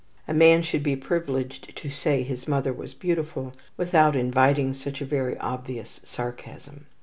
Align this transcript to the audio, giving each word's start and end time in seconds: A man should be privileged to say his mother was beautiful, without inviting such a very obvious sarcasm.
A 0.27 0.33
man 0.33 0.63
should 0.63 0.81
be 0.81 0.95
privileged 0.95 1.75
to 1.75 1.91
say 1.91 2.23
his 2.23 2.47
mother 2.47 2.73
was 2.73 2.95
beautiful, 2.95 3.53
without 3.77 4.15
inviting 4.15 4.73
such 4.73 4.99
a 4.99 5.05
very 5.05 5.37
obvious 5.37 5.99
sarcasm. 6.03 6.87